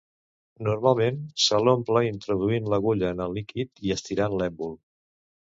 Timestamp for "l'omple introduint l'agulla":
1.67-3.13